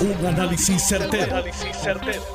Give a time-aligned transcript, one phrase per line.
[0.00, 1.44] Un análisis certero,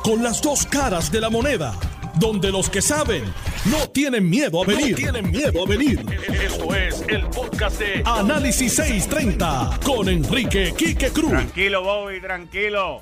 [0.04, 1.73] Con las dos caras de la moneda.
[2.19, 3.23] Donde los que saben
[3.65, 4.95] no tienen miedo a venir.
[4.95, 6.05] tienen miedo a venir.
[6.43, 11.31] Esto es el podcast de Análisis 630 con Enrique Quique Cruz.
[11.31, 13.01] Tranquilo, Bobby, tranquilo.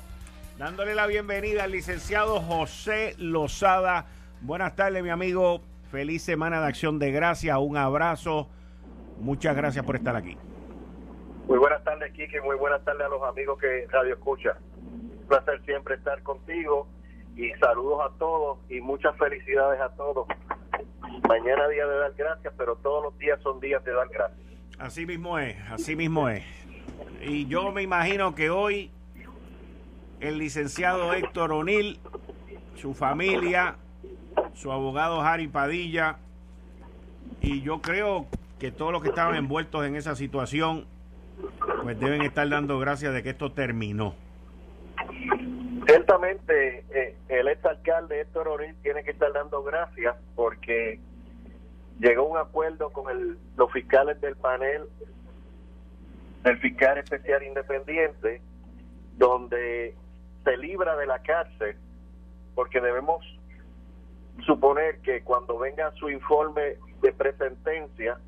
[0.58, 4.06] Dándole la bienvenida al licenciado José Lozada.
[4.40, 5.60] Buenas tardes, mi amigo.
[5.92, 7.56] Feliz semana de acción de gracias.
[7.60, 8.48] Un abrazo.
[9.20, 10.38] Muchas gracias por estar aquí.
[11.46, 12.40] Muy buenas tardes, Kike.
[12.40, 14.56] Muy buenas tardes a los amigos que Radio Escucha.
[14.82, 16.88] Un placer siempre estar contigo
[17.36, 20.26] y saludos a todos y muchas felicidades a todos.
[21.28, 24.40] Mañana día de dar gracias, pero todos los días son días de dar gracias.
[24.78, 26.44] Así mismo es, así mismo es.
[27.20, 28.90] Y yo me imagino que hoy
[30.20, 32.00] el licenciado Héctor O'Neill,
[32.74, 33.76] su familia,
[34.54, 36.16] su abogado Harry Padilla,
[37.40, 38.26] y yo creo
[38.58, 40.86] que todos los que estaban envueltos en esa situación
[41.82, 44.14] pues deben estar dando gracias de que esto terminó.
[45.86, 50.98] Ciertamente, eh, el ex alcalde Héctor Orín tiene que estar dando gracias porque
[52.00, 54.82] llegó un acuerdo con el, los fiscales del panel
[56.42, 58.40] del fiscal especial independiente
[59.16, 59.94] donde
[60.44, 61.76] se libra de la cárcel
[62.54, 63.24] porque debemos
[64.44, 68.18] suponer que cuando venga su informe de presentencia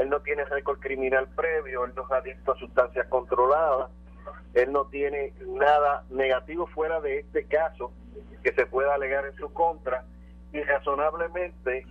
[0.00, 3.90] él no tiene récord criminal previo, él no es adicto a sustancias controladas,
[4.54, 7.92] él no tiene nada negativo fuera de este caso
[8.42, 10.04] que se pueda alegar en su contra
[10.52, 11.84] y razonablemente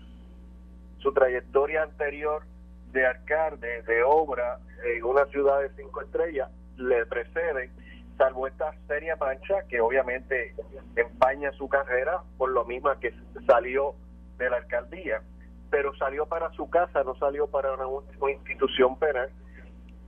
[0.97, 2.43] su trayectoria anterior
[2.91, 7.69] de alcalde, de obra en una ciudad de cinco estrellas, le precede,
[8.17, 10.55] salvo esta seria mancha que obviamente
[10.95, 13.13] empaña su carrera por lo mismo que
[13.45, 13.93] salió
[14.39, 15.21] de la alcaldía
[15.69, 19.29] pero salió para su casa, no salió para una, institución penal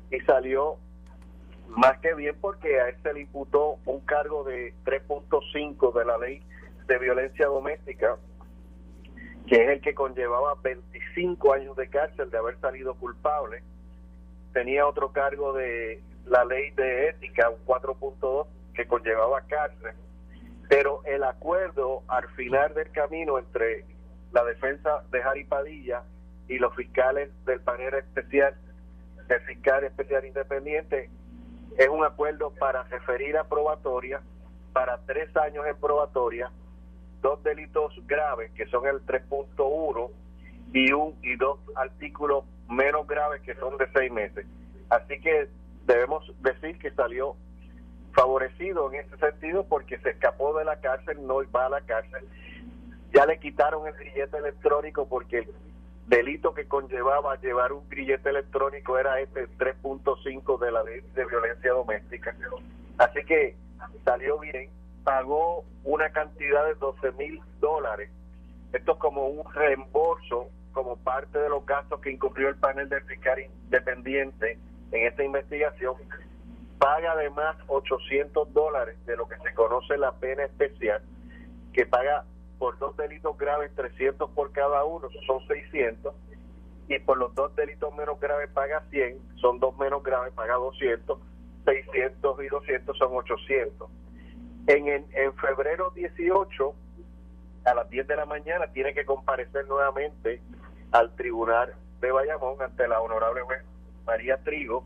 [0.09, 0.78] y salió
[1.68, 6.18] más que bien porque a él se le imputó un cargo de 3.5 de la
[6.18, 6.42] ley
[6.88, 8.18] de violencia doméstica,
[9.48, 13.64] que es el que conllevaba 25 años de cárcel de haber salido culpable.
[14.52, 19.94] Tenía otro cargo de la ley de ética, un 4.2, que conllevaba cárcel.
[20.68, 23.85] Pero el acuerdo al final del camino entre
[24.31, 26.03] la defensa de Jari Padilla
[26.47, 28.56] y los fiscales del panel especial,
[29.28, 31.09] del fiscal especial independiente,
[31.78, 34.22] es un acuerdo para referir a probatoria,
[34.74, 36.52] para tres años en probatoria,
[37.22, 40.12] dos delitos graves, que son el 3.1,
[40.74, 44.46] y, un, y dos artículos menos graves, que son de seis meses.
[44.90, 45.50] Así que
[45.86, 47.36] debemos decir que salió
[48.14, 52.28] favorecido en ese sentido porque se escapó de la cárcel, no va a la cárcel
[53.13, 55.47] ya le quitaron el grillete electrónico porque el
[56.07, 61.72] delito que conllevaba llevar un grillete electrónico era este 3.5 de la ley de violencia
[61.72, 62.35] doméstica.
[62.97, 63.55] Así que
[64.03, 64.69] salió bien,
[65.03, 68.09] pagó una cantidad de 12 mil dólares.
[68.73, 73.01] Esto es como un reembolso, como parte de los gastos que incurrió el panel de
[73.01, 74.57] fiscal independiente
[74.91, 75.95] en esta investigación.
[76.78, 81.01] Paga además 800 dólares de lo que se conoce la pena especial,
[81.73, 82.25] que paga
[82.61, 86.13] por dos delitos graves 300 por cada uno, son 600,
[86.89, 91.17] y por los dos delitos menos graves paga 100, son dos menos graves, paga 200,
[91.66, 93.89] 600 y 200 son 800.
[94.67, 96.75] En, en, en febrero 18,
[97.66, 100.39] a las 10 de la mañana, tiene que comparecer nuevamente
[100.91, 103.41] al tribunal de Bayamón ante la honorable
[104.05, 104.83] María Trigo,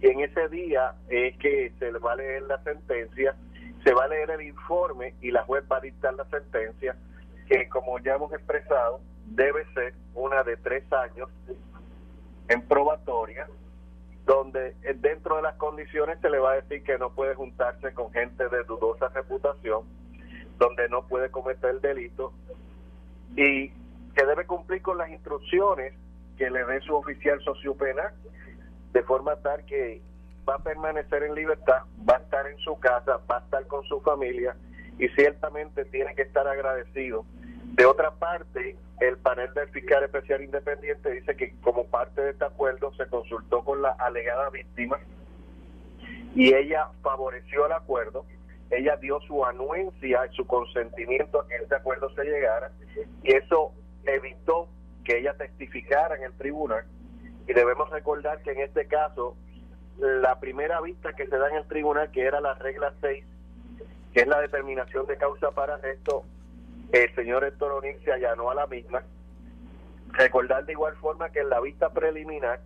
[0.00, 3.34] y en ese día es que se le va a leer la sentencia,
[3.82, 6.94] se va a leer el informe y la juez va a dictar la sentencia
[7.48, 11.28] que como ya hemos expresado, debe ser una de tres años
[12.48, 13.48] en probatoria,
[14.24, 18.12] donde dentro de las condiciones se le va a decir que no puede juntarse con
[18.12, 19.84] gente de dudosa reputación,
[20.58, 22.32] donde no puede cometer delito
[23.36, 25.94] y que debe cumplir con las instrucciones
[26.38, 28.14] que le dé su oficial sociopenal,
[28.92, 30.00] de forma tal que
[30.48, 33.84] va a permanecer en libertad, va a estar en su casa, va a estar con
[33.84, 34.56] su familia
[34.98, 37.24] y ciertamente tiene que estar agradecido.
[37.76, 42.46] De otra parte, el panel del fiscal especial independiente dice que como parte de este
[42.46, 44.98] acuerdo se consultó con la alegada víctima
[46.34, 48.24] y ella favoreció el acuerdo,
[48.70, 52.72] ella dio su anuencia y su consentimiento a que este acuerdo se llegara
[53.22, 53.72] y eso
[54.04, 54.68] evitó
[55.04, 56.84] que ella testificara en el tribunal.
[57.46, 59.36] Y debemos recordar que en este caso
[59.98, 63.24] la primera vista que se da en el tribunal, que era la regla 6,
[64.14, 66.24] que es la determinación de causa para arresto,
[66.92, 69.02] el señor Héctor O'Neill se allanó a la misma.
[70.08, 72.60] Recordar de igual forma que en la vista preliminar,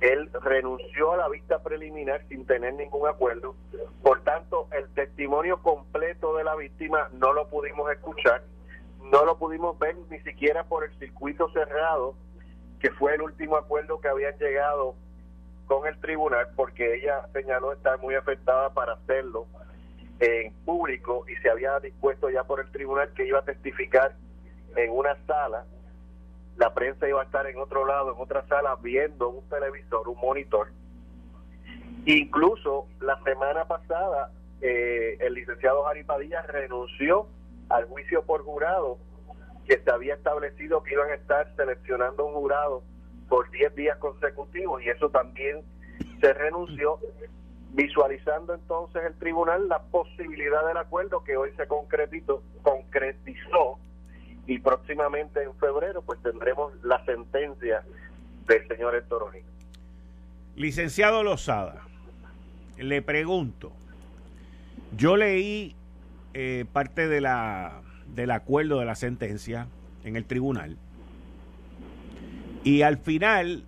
[0.00, 3.54] él renunció a la vista preliminar sin tener ningún acuerdo.
[4.02, 8.42] Por tanto, el testimonio completo de la víctima no lo pudimos escuchar,
[9.10, 12.14] no lo pudimos ver ni siquiera por el circuito cerrado,
[12.80, 14.94] que fue el último acuerdo que habían llegado
[15.66, 19.46] con el tribunal, porque ella señaló estar muy afectada para hacerlo
[20.20, 24.14] en público y se había dispuesto ya por el tribunal que iba a testificar
[24.76, 25.64] en una sala,
[26.56, 30.18] la prensa iba a estar en otro lado, en otra sala, viendo un televisor, un
[30.18, 30.68] monitor.
[32.06, 34.30] Incluso la semana pasada,
[34.60, 37.28] eh, el licenciado Jari Padilla renunció
[37.68, 38.98] al juicio por jurado
[39.66, 42.82] que se había establecido que iban a estar seleccionando un jurado
[43.28, 45.62] por 10 días consecutivos y eso también
[46.20, 46.98] se renunció,
[47.76, 53.78] visualizando entonces el tribunal la posibilidad del acuerdo que hoy se concretizó, concretizó
[54.46, 57.84] y próximamente en febrero pues tendremos la sentencia
[58.46, 59.30] del señor Héctor.
[60.56, 61.82] Licenciado Lozada,
[62.78, 63.72] le pregunto,
[64.96, 65.76] yo leí
[66.32, 69.66] eh, parte de la, del acuerdo de la sentencia
[70.02, 70.78] en el tribunal
[72.64, 73.64] y al final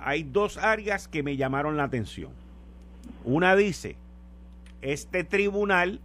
[0.00, 2.43] hay dos áreas que me llamaron la atención.
[3.24, 3.96] Una dice,
[4.82, 6.00] este tribunal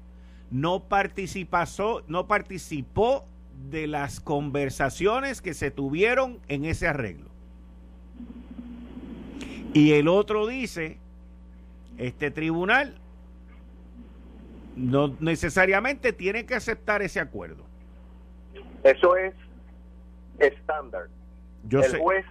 [0.51, 3.25] no participó, no participó
[3.69, 7.30] de las conversaciones que se tuvieron en ese arreglo.
[9.74, 10.98] Y el otro dice,
[11.98, 12.96] este tribunal
[14.75, 17.63] no necesariamente tiene que aceptar ese acuerdo.
[18.84, 19.34] Eso es
[20.40, 21.10] estándar.
[21.69, 22.25] el juez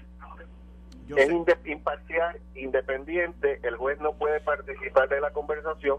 [1.16, 1.30] es
[1.66, 5.98] imparcial, independiente, el juez no puede participar de la conversación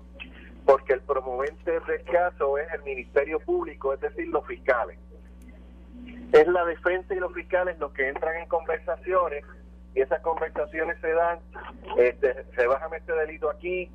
[0.65, 4.99] porque el promovente del caso es el Ministerio Público, es decir, los fiscales
[6.31, 9.43] es la defensa y los fiscales los que entran en conversaciones
[9.95, 11.39] y esas conversaciones se dan,
[11.97, 13.89] este, se baja este delito aquí,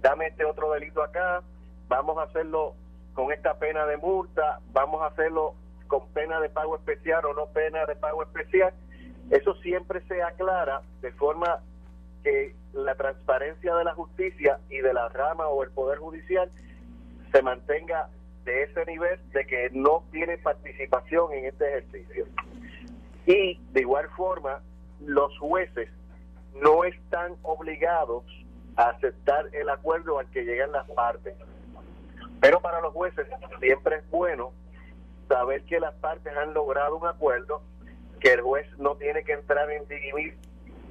[0.00, 1.42] dame este otro delito acá,
[1.88, 2.74] vamos a hacerlo
[3.12, 5.54] con esta pena de multa, vamos a hacerlo
[5.86, 8.72] con pena de pago especial o no pena de pago especial.
[9.30, 11.60] Eso siempre se aclara de forma
[12.22, 16.50] que la transparencia de la justicia y de la rama o el poder judicial
[17.32, 18.08] se mantenga
[18.44, 22.26] de ese nivel de que no tiene participación en este ejercicio.
[23.26, 24.60] Y de igual forma,
[25.00, 25.88] los jueces
[26.62, 28.24] no están obligados
[28.76, 31.34] a aceptar el acuerdo al que llegan las partes.
[32.40, 33.26] Pero para los jueces
[33.60, 34.52] siempre es bueno
[35.28, 37.62] saber que las partes han logrado un acuerdo,
[38.24, 40.34] que el juez no tiene que entrar en dirimir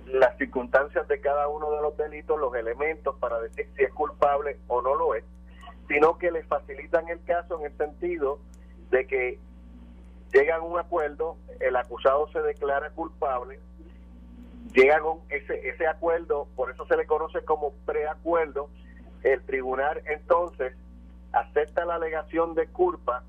[0.05, 4.59] las circunstancias de cada uno de los delitos, los elementos para decir si es culpable
[4.67, 5.23] o no lo es,
[5.87, 8.37] sino que les facilitan el caso en el sentido
[8.91, 9.39] de que
[10.31, 13.59] llegan a un acuerdo, el acusado se declara culpable,
[14.75, 18.69] llegan a ese, ese acuerdo, por eso se le conoce como preacuerdo,
[19.23, 20.75] el tribunal entonces
[21.31, 23.23] acepta la alegación de culpa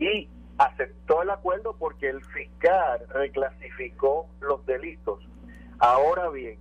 [0.00, 0.28] y
[0.64, 5.26] aceptó el acuerdo porque el fiscal reclasificó los delitos.
[5.78, 6.58] Ahora bien,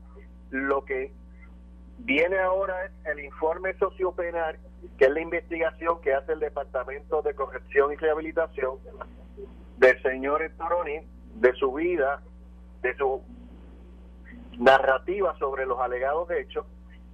[0.49, 1.13] lo que
[1.99, 4.57] viene ahora es el informe sociopenal
[4.97, 8.79] que es la investigación que hace el Departamento de Corrección y Rehabilitación
[9.77, 10.85] del señor Héctor
[11.35, 12.21] de su vida,
[12.81, 13.21] de su
[14.57, 16.65] narrativa sobre los alegados hechos,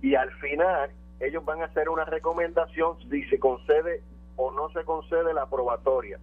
[0.02, 4.04] y al final ellos van a hacer una recomendación si se concede
[4.36, 6.20] o no se concede la probatoria,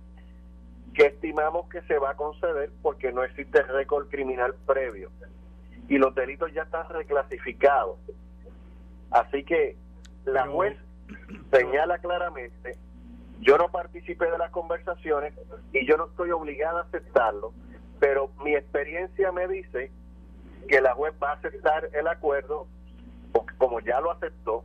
[0.95, 5.11] que estimamos que se va a conceder porque no existe récord criminal previo
[5.89, 7.99] y los delitos ya están reclasificados.
[9.11, 9.77] Así que
[10.25, 10.77] la juez
[11.53, 12.77] señala claramente,
[13.41, 15.35] yo no participé de las conversaciones
[15.73, 17.53] y yo no estoy obligada a aceptarlo,
[18.01, 19.91] pero mi experiencia me dice
[20.69, 22.67] que la juez va a aceptar el acuerdo,
[23.59, 24.65] como ya lo aceptó,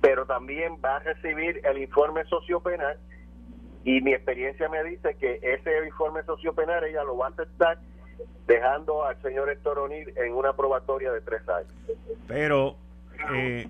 [0.00, 2.98] pero también va a recibir el informe sociopenal
[3.84, 7.78] y mi experiencia me dice que ese informe sociopenal ella lo va a aceptar
[8.46, 11.72] dejando al señor Héctor O'Neill en una probatoria de tres años.
[12.28, 12.76] Pero
[13.34, 13.68] eh,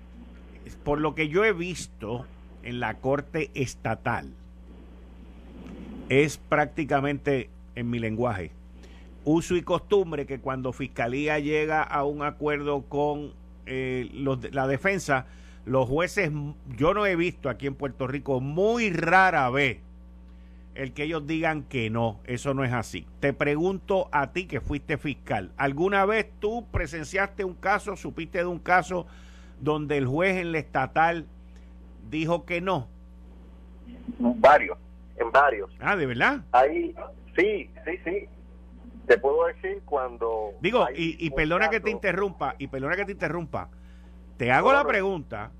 [0.83, 2.25] por lo que yo he visto
[2.63, 4.33] en la Corte Estatal,
[6.09, 8.51] es prácticamente, en mi lenguaje,
[9.25, 13.33] uso y costumbre que cuando Fiscalía llega a un acuerdo con
[13.65, 14.09] eh,
[14.51, 15.25] la defensa,
[15.65, 16.31] los jueces,
[16.77, 19.79] yo no he visto aquí en Puerto Rico muy rara vez
[20.75, 23.07] el que ellos digan que no, eso no es así.
[23.19, 28.45] Te pregunto a ti que fuiste fiscal, ¿alguna vez tú presenciaste un caso, supiste de
[28.45, 29.05] un caso
[29.59, 31.25] donde el juez en la estatal
[32.09, 32.87] dijo que no?
[34.19, 34.77] Varios,
[35.17, 35.69] en varios.
[35.79, 36.41] Ah, ¿de verdad?
[36.51, 36.95] Ahí,
[37.35, 38.27] sí, sí, sí.
[39.07, 40.53] Te puedo decir cuando...
[40.61, 43.69] Digo, y, y perdona que te interrumpa, y perdona que te interrumpa.
[44.37, 45.51] Te hago la pregunta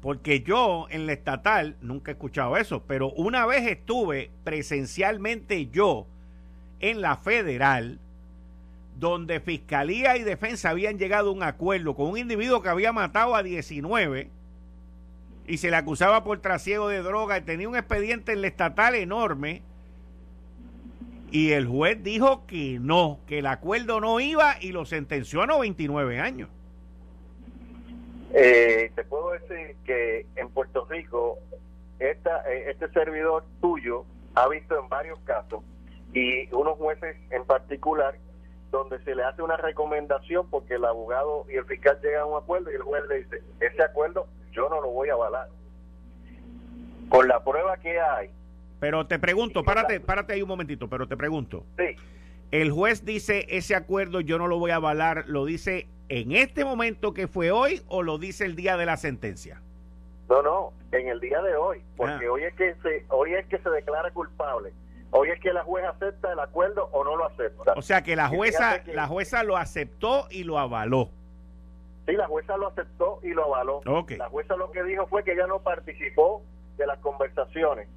[0.00, 6.06] Porque yo en la estatal nunca he escuchado eso, pero una vez estuve presencialmente yo
[6.80, 7.98] en la federal,
[8.98, 13.34] donde Fiscalía y Defensa habían llegado a un acuerdo con un individuo que había matado
[13.34, 14.30] a 19
[15.46, 18.94] y se le acusaba por trasiego de droga y tenía un expediente en la estatal
[18.94, 19.62] enorme.
[21.32, 25.46] Y el juez dijo que no, que el acuerdo no iba y lo sentenció a
[25.46, 26.48] 99 años.
[28.32, 31.38] Eh, te puedo decir que en Puerto Rico
[31.98, 35.62] esta, eh, este servidor tuyo ha visto en varios casos
[36.14, 38.14] y unos jueces en particular
[38.70, 42.42] donde se le hace una recomendación porque el abogado y el fiscal llegan a un
[42.42, 45.48] acuerdo y el juez le dice, ese acuerdo yo no lo voy a avalar.
[47.08, 48.30] Con la prueba que hay.
[48.78, 51.64] Pero te pregunto, párate, párate ahí un momentito, pero te pregunto.
[51.76, 51.96] Sí.
[52.52, 56.64] El juez dice, ese acuerdo yo no lo voy a avalar, ¿lo dice en este
[56.64, 59.62] momento que fue hoy o lo dice el día de la sentencia?
[60.28, 62.32] No, no, en el día de hoy, porque ah.
[62.32, 64.72] hoy es que se hoy es que se declara culpable.
[65.12, 67.74] Hoy es que la jueza acepta el acuerdo o no lo acepta.
[67.76, 71.10] O sea que la jueza la jueza lo aceptó y lo avaló.
[72.06, 73.80] Sí, la jueza lo aceptó y lo avaló.
[73.84, 76.42] La jueza lo que dijo fue que ella no participó
[76.76, 77.88] de las conversaciones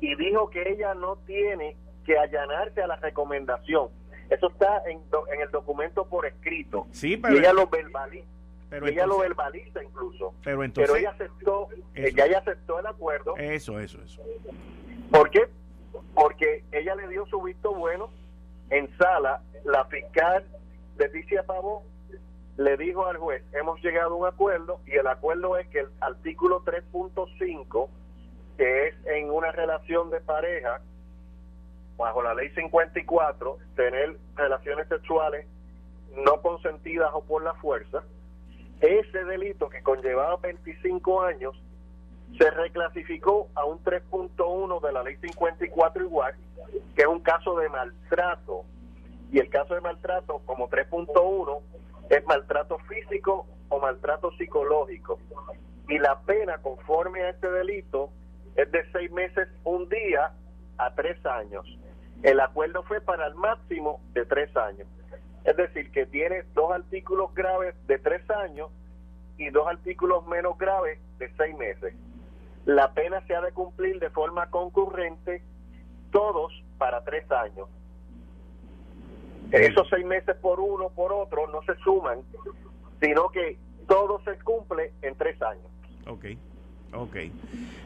[0.00, 1.76] y dijo que ella no tiene
[2.06, 3.88] que allanarse a la recomendación.
[4.30, 6.86] Eso está en, en el documento por escrito.
[6.92, 8.26] Sí, pero y ella lo verbaliza.
[8.70, 10.32] Pero ella lo verbaliza incluso.
[10.44, 10.96] Pero entonces.
[10.96, 13.36] ella aceptó, ella, ella aceptó el acuerdo.
[13.36, 14.22] Eso, eso, eso.
[15.10, 15.48] ¿Por qué?
[16.14, 18.10] Porque ella le dio su visto bueno
[18.70, 19.42] en sala.
[19.64, 20.44] La fiscal
[20.96, 21.82] Leticia Pavón
[22.56, 25.88] le dijo al juez, hemos llegado a un acuerdo y el acuerdo es que el
[26.00, 27.88] artículo 3.5,
[28.56, 30.82] que es en una relación de pareja,
[32.00, 35.46] bajo la ley 54, tener relaciones sexuales
[36.24, 38.02] no consentidas o por la fuerza,
[38.80, 41.54] ese delito que conllevaba 25 años
[42.38, 46.34] se reclasificó a un 3.1 de la ley 54 igual,
[46.94, 48.64] que es un caso de maltrato.
[49.32, 51.60] Y el caso de maltrato como 3.1
[52.08, 55.18] es maltrato físico o maltrato psicológico.
[55.88, 58.10] Y la pena conforme a este delito
[58.56, 60.32] es de seis meses, un día
[60.78, 61.66] a tres años.
[62.22, 64.86] El acuerdo fue para el máximo de tres años.
[65.44, 68.70] Es decir, que tiene dos artículos graves de tres años
[69.38, 71.94] y dos artículos menos graves de seis meses.
[72.66, 75.42] La pena se ha de cumplir de forma concurrente,
[76.12, 77.68] todos para tres años.
[79.50, 82.20] Esos seis meses por uno, por otro, no se suman,
[83.00, 83.58] sino que
[83.88, 85.66] todo se cumple en tres años.
[86.06, 86.26] Ok,
[86.92, 87.16] ok.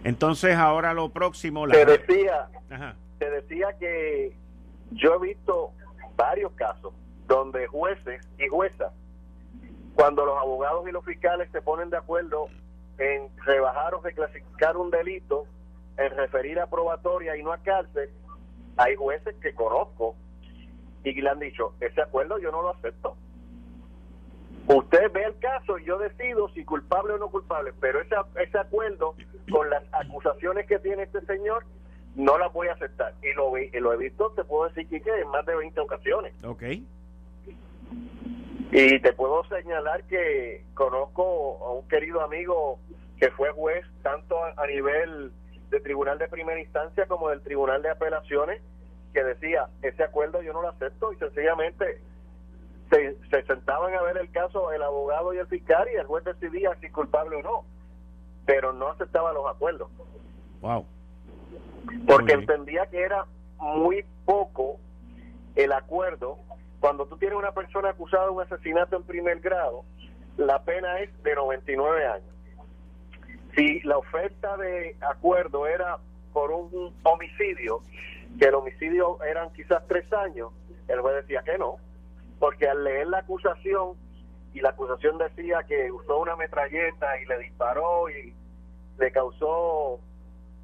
[0.02, 1.66] Entonces ahora lo próximo...
[1.66, 1.74] La...
[1.74, 2.48] Te decía,
[3.24, 4.36] te decía que
[4.90, 5.72] yo he visto
[6.16, 6.92] varios casos
[7.26, 8.92] donde jueces y juezas,
[9.94, 12.48] cuando los abogados y los fiscales se ponen de acuerdo
[12.98, 15.46] en rebajar o reclasificar un delito,
[15.96, 18.10] en referir a probatoria y no a cárcel,
[18.76, 20.16] hay jueces que conozco
[21.02, 23.16] y le han dicho, ese acuerdo yo no lo acepto.
[24.66, 28.58] Usted ve el caso y yo decido si culpable o no culpable, pero ese, ese
[28.58, 29.14] acuerdo
[29.50, 31.64] con las acusaciones que tiene este señor
[32.14, 33.14] no las voy a aceptar.
[33.22, 36.34] Y lo, y lo he visto, te puedo decir, que en más de 20 ocasiones.
[36.44, 36.62] Ok.
[38.72, 42.78] Y te puedo señalar que conozco a un querido amigo
[43.18, 45.32] que fue juez tanto a nivel
[45.70, 48.60] de tribunal de primera instancia como del tribunal de apelaciones
[49.12, 52.00] que decía, ese acuerdo yo no lo acepto y sencillamente
[52.90, 53.16] se,
[53.46, 56.90] sentaban a ver el caso el abogado y el fiscal y el juez decidía si
[56.90, 57.64] culpable o no,
[58.44, 59.88] pero no aceptaba los acuerdos.
[60.60, 60.86] Wow.
[62.06, 63.26] Porque entendía que era
[63.58, 64.78] muy poco
[65.56, 66.38] el acuerdo.
[66.80, 69.84] Cuando tú tienes una persona acusada de un asesinato en primer grado,
[70.36, 72.34] la pena es de 99 años.
[73.56, 75.98] Si la oferta de acuerdo era
[76.32, 77.80] por un homicidio,
[78.38, 80.50] que el homicidio eran quizás tres años,
[80.88, 81.76] el juez decía que no,
[82.40, 83.96] porque al leer la acusación
[84.52, 88.34] y la acusación decía que usó una metralleta y le disparó y
[88.98, 90.00] le causó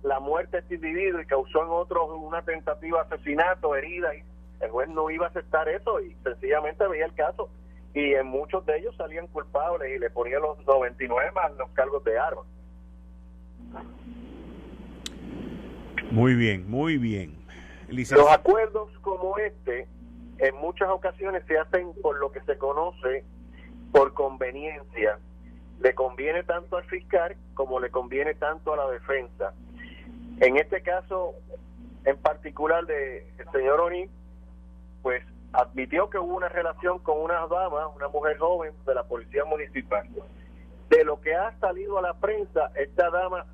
[0.03, 4.23] la muerte a este individuo y causó en otros una tentativa de asesinato, herida, y
[4.61, 7.51] el juez no iba a aceptar eso y sencillamente veía el caso
[7.95, 12.05] y en muchos de ellos salían culpables y le ponía los 99 más los cargos
[12.05, 12.45] de armas.
[16.11, 17.39] Muy bien, muy bien.
[17.89, 19.89] Los acuerdos como este
[20.39, 23.25] en muchas ocasiones se hacen por lo que se conoce
[23.93, 25.19] por conveniencia.
[25.81, 29.53] Le conviene tanto al fiscal como le conviene tanto a la defensa.
[30.41, 31.35] En este caso
[32.05, 34.09] en particular de el señor Oni,
[35.03, 39.45] pues admitió que hubo una relación con una dama, una mujer joven de la policía
[39.45, 40.09] municipal.
[40.89, 43.47] De lo que ha salido a la prensa, esta dama,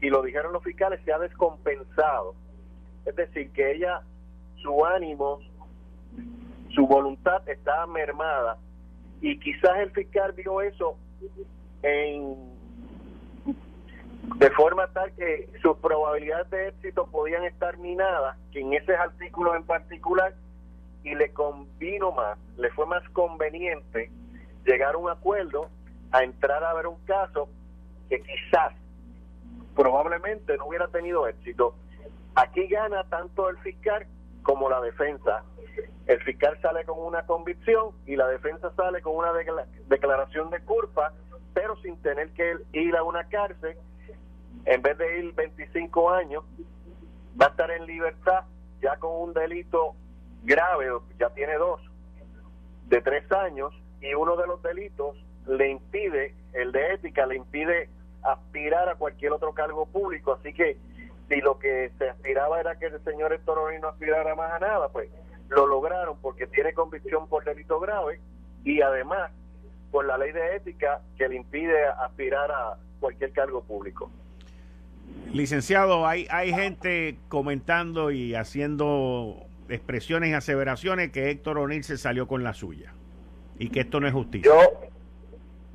[0.00, 2.34] y lo dijeron los fiscales, se ha descompensado.
[3.06, 4.02] Es decir, que ella,
[4.56, 5.40] su ánimo,
[6.74, 8.58] su voluntad está mermada
[9.20, 10.96] y quizás el fiscal vio eso
[11.82, 12.59] en
[14.22, 19.54] de forma tal que sus probabilidades de éxito podían estar minadas, que en ese artículo
[19.54, 20.34] en particular,
[21.02, 24.10] y le convino más, le fue más conveniente
[24.66, 25.68] llegar a un acuerdo
[26.12, 27.48] a entrar a ver un caso
[28.08, 28.74] que quizás,
[29.74, 31.74] probablemente no hubiera tenido éxito.
[32.34, 34.06] Aquí gana tanto el fiscal
[34.42, 35.42] como la defensa.
[36.06, 39.32] El fiscal sale con una convicción y la defensa sale con una
[39.88, 41.12] declaración de culpa,
[41.54, 43.76] pero sin tener que ir a una cárcel
[44.64, 46.44] en vez de ir 25 años,
[47.40, 48.44] va a estar en libertad
[48.82, 49.94] ya con un delito
[50.42, 50.88] grave,
[51.18, 51.80] ya tiene dos,
[52.86, 57.88] de tres años, y uno de los delitos le impide, el de ética, le impide
[58.22, 60.32] aspirar a cualquier otro cargo público.
[60.32, 60.78] Así que
[61.28, 64.88] si lo que se aspiraba era que el señor Héctor no aspirara más a nada,
[64.88, 65.10] pues
[65.48, 68.20] lo lograron porque tiene convicción por delito grave
[68.64, 69.30] y además
[69.90, 74.10] por la ley de ética que le impide aspirar a cualquier cargo público.
[75.32, 82.26] Licenciado, hay, hay gente comentando y haciendo expresiones y aseveraciones que Héctor O'Neill se salió
[82.26, 82.92] con la suya
[83.58, 84.50] y que esto no es justicia.
[84.50, 84.90] Yo,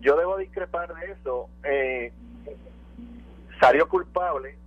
[0.02, 1.50] yo debo discrepar de eso.
[1.64, 2.12] Eh,
[3.60, 4.58] salió culpable,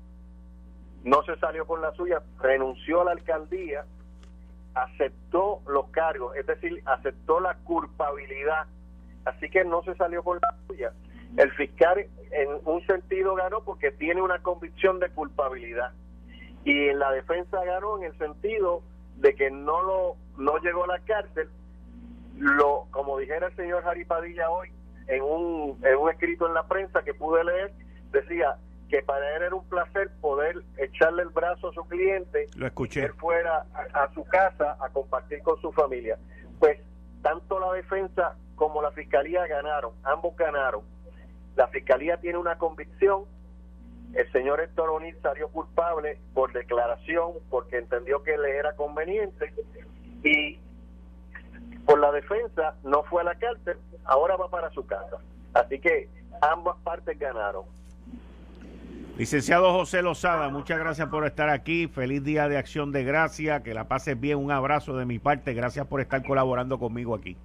[1.04, 3.84] no se salió con la suya, renunció a la alcaldía,
[4.74, 8.66] aceptó los cargos, es decir, aceptó la culpabilidad,
[9.24, 10.92] así que no se salió con la suya.
[11.36, 15.92] El fiscal en un sentido ganó porque tiene una convicción de culpabilidad.
[16.64, 18.82] Y en la defensa ganó en el sentido
[19.16, 21.48] de que no lo no llegó a la cárcel.
[22.36, 24.70] Lo como dijera el señor Jaripadilla hoy
[25.08, 27.72] en un, en un escrito en la prensa que pude leer
[28.12, 28.56] decía
[28.88, 33.04] que para él era un placer poder echarle el brazo a su cliente lo escuché.
[33.04, 36.18] él fuera a su casa a compartir con su familia.
[36.58, 36.78] Pues
[37.22, 40.82] tanto la defensa como la fiscalía ganaron ambos ganaron
[41.58, 43.24] la fiscalía tiene una convicción.
[44.14, 49.52] El señor Héctor O'Neill salió culpable por declaración porque entendió que le era conveniente
[50.22, 50.60] y
[51.84, 55.16] por la defensa no fue a la cárcel, ahora va para su casa.
[55.52, 56.08] Así que
[56.40, 57.64] ambas partes ganaron.
[59.16, 61.88] Licenciado José Lozada, muchas gracias por estar aquí.
[61.88, 63.64] Feliz día de acción de gracia.
[63.64, 64.38] Que la pases bien.
[64.38, 65.54] Un abrazo de mi parte.
[65.54, 67.36] Gracias por estar colaborando conmigo aquí.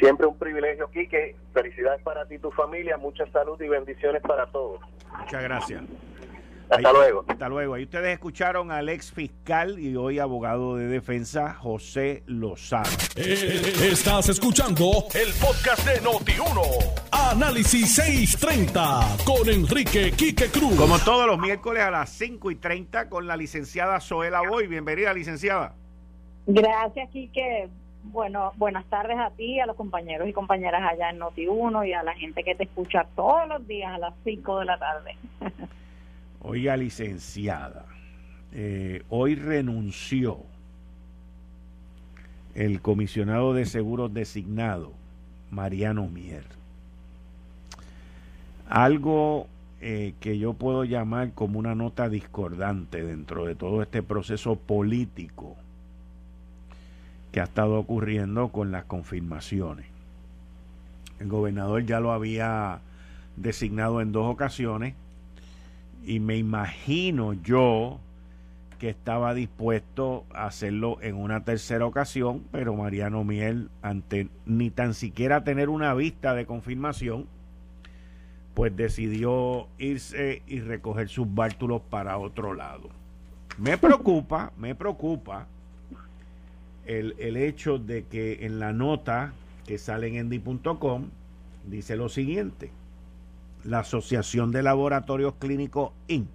[0.00, 1.36] Siempre un privilegio, Quique.
[1.52, 2.96] Felicidades para ti y tu familia.
[2.96, 4.80] Mucha salud y bendiciones para todos.
[5.18, 5.82] Muchas gracias.
[6.70, 7.24] Hasta luego.
[7.28, 7.74] Hasta luego.
[7.74, 12.88] Ahí ustedes escucharon al ex fiscal y hoy abogado de defensa, José Lozano.
[13.16, 17.10] Eh, estás escuchando el podcast de Noti1.
[17.10, 20.76] Análisis 630 con Enrique Quique Cruz.
[20.76, 24.66] Como todos los miércoles a las 5 y 30 con la licenciada Zoela Boy.
[24.66, 25.74] Bienvenida, licenciada.
[26.46, 27.68] Gracias, Quique.
[28.02, 32.02] Bueno, buenas tardes a ti, a los compañeros y compañeras allá en Noti1 y a
[32.02, 35.16] la gente que te escucha todos los días a las 5 de la tarde.
[36.42, 37.84] Oiga, licenciada,
[38.52, 40.38] eh, hoy renunció
[42.54, 44.92] el comisionado de seguros designado,
[45.50, 46.44] Mariano Mier.
[48.68, 49.46] Algo
[49.82, 55.56] eh, que yo puedo llamar como una nota discordante dentro de todo este proceso político
[57.32, 59.86] que ha estado ocurriendo con las confirmaciones.
[61.18, 62.80] El gobernador ya lo había
[63.36, 64.94] designado en dos ocasiones
[66.04, 68.00] y me imagino yo
[68.78, 74.94] que estaba dispuesto a hacerlo en una tercera ocasión, pero Mariano Miel, ante ni tan
[74.94, 77.26] siquiera tener una vista de confirmación,
[78.54, 82.88] pues decidió irse y recoger sus bártulos para otro lado.
[83.58, 85.46] Me preocupa, me preocupa
[86.98, 89.32] el, hecho de que en la nota
[89.64, 91.10] que sale en endy.com
[91.66, 92.72] dice lo siguiente.
[93.62, 96.28] La Asociación de Laboratorios Clínicos Inc.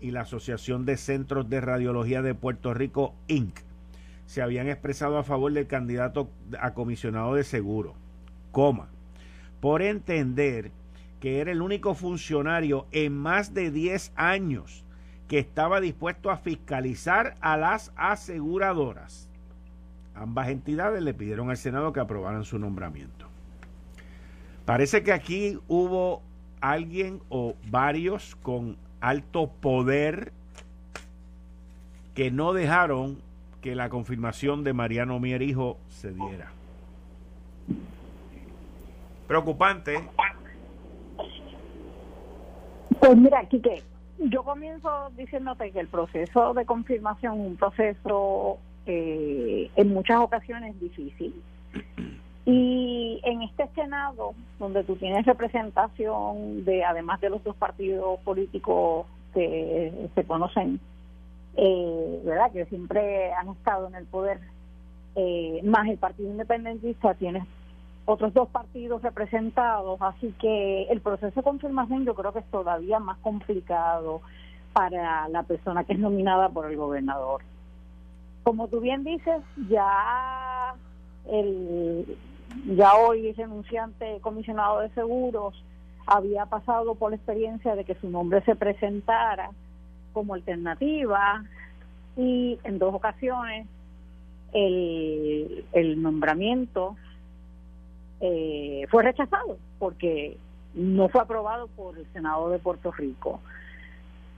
[0.00, 3.58] y la Asociación de Centros de Radiología de Puerto Rico Inc.
[4.26, 6.28] se habían expresado a favor del candidato
[6.60, 7.94] a comisionado de seguro,
[8.52, 8.88] coma,
[9.60, 10.70] por entender
[11.18, 14.84] que era el único funcionario en más de 10 años
[15.26, 19.30] que estaba dispuesto a fiscalizar a las aseguradoras
[20.14, 23.26] ambas entidades le pidieron al Senado que aprobaran su nombramiento.
[24.64, 26.22] Parece que aquí hubo
[26.60, 30.32] alguien o varios con alto poder
[32.14, 33.18] que no dejaron
[33.60, 36.52] que la confirmación de Mariano Mierijo se diera.
[39.26, 40.08] Preocupante,
[43.00, 43.82] Pues mira, Quique,
[44.18, 51.34] yo comienzo diciéndote que el proceso de confirmación un proceso eh, en muchas ocasiones difícil.
[52.46, 59.06] Y en este Senado, donde tú tienes representación de, además de los dos partidos políticos
[59.32, 60.78] que se conocen,
[61.56, 62.52] eh, ¿verdad?
[62.52, 64.40] Que siempre han estado en el poder,
[65.16, 67.44] eh, más el Partido Independentista, tienes
[68.04, 72.98] otros dos partidos representados, así que el proceso de confirmación yo creo que es todavía
[72.98, 74.20] más complicado
[74.74, 77.42] para la persona que es nominada por el gobernador.
[78.44, 80.74] Como tú bien dices, ya
[81.30, 82.16] el
[82.76, 85.60] ya hoy renunciante comisionado de seguros
[86.06, 89.50] había pasado por la experiencia de que su nombre se presentara
[90.12, 91.42] como alternativa
[92.16, 93.66] y en dos ocasiones
[94.52, 96.96] el, el nombramiento
[98.20, 100.36] eh, fue rechazado porque
[100.74, 103.40] no fue aprobado por el Senado de Puerto Rico.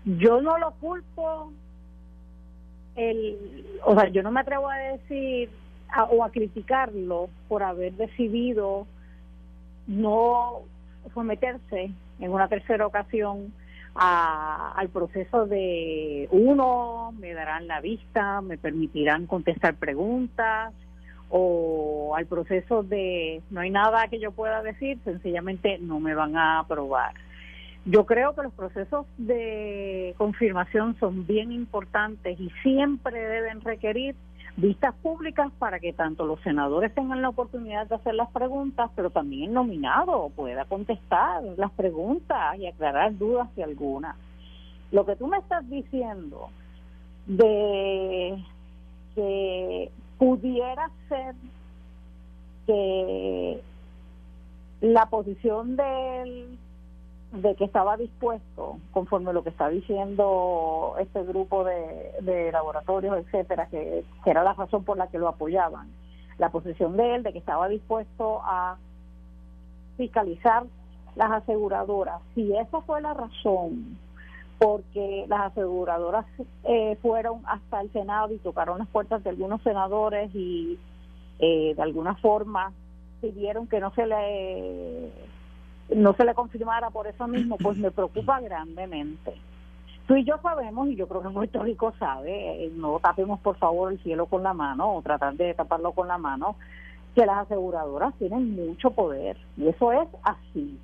[0.05, 1.53] Yo no lo culpo,
[2.97, 5.51] el, o sea, yo no me atrevo a decir
[6.11, 8.87] o a criticarlo por haber decidido
[9.87, 10.63] no
[11.15, 13.53] someterse en una tercera ocasión
[13.95, 20.75] al proceso de uno, me darán la vista, me permitirán contestar preguntas,
[21.31, 26.37] o al proceso de no hay nada que yo pueda decir, sencillamente no me van
[26.37, 27.15] a aprobar.
[27.87, 34.17] Yo creo que los procesos de confirmación son bien importantes y siempre deben requerir
[34.57, 39.11] vistas públicas para que tanto los senadores tengan la oportunidad de hacer las preguntas, pero
[39.11, 44.17] también el nominado pueda contestar las preguntas y aclarar dudas si alguna.
[44.91, 46.49] Lo que tú me estás diciendo
[47.27, 48.37] de
[49.15, 51.37] que pudiera ser
[52.67, 53.61] que
[54.81, 56.59] la posición del
[57.33, 64.05] de que estaba dispuesto, conforme lo que está diciendo este grupo de, laboratorios, etcétera, que,
[64.25, 65.89] que, era la razón por la que lo apoyaban,
[66.39, 68.77] la posición de él de que estaba dispuesto a
[69.97, 70.65] fiscalizar
[71.17, 72.21] las aseguradoras.
[72.35, 73.99] Si esa fue la razón
[74.59, 76.25] porque las aseguradoras
[76.65, 80.79] eh, fueron hasta el Senado y tocaron las puertas de algunos senadores y
[81.39, 82.73] eh, de alguna forma
[83.21, 85.13] pidieron que no se le
[85.95, 89.35] no se le confirmara por eso mismo, pues me preocupa grandemente.
[90.07, 93.57] Tú y yo sabemos, y yo creo que Puerto Rico sabe, eh, no tapemos por
[93.57, 96.57] favor el cielo con la mano o tratar de taparlo con la mano,
[97.15, 100.79] que las aseguradoras tienen mucho poder y eso es así,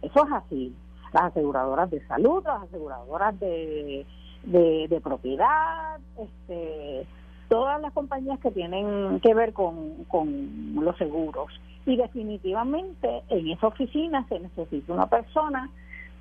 [0.00, 0.74] eso es así
[1.12, 4.06] las aseguradoras de salud, las aseguradoras de,
[4.44, 7.06] de, propiedad, este,
[7.52, 11.52] todas las compañías que tienen que ver con, con los seguros.
[11.84, 15.68] Y definitivamente en esa oficina se necesita una persona